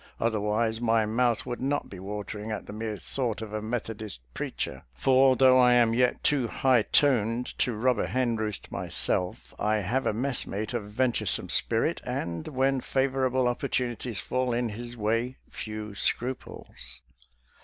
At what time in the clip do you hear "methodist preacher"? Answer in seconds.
3.61-4.81